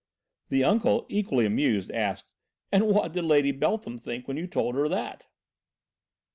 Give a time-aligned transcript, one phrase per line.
[0.49, 2.31] The uncle, equally amused, asked:
[2.71, 5.27] "And what did Lady Beltham think when you told her that?"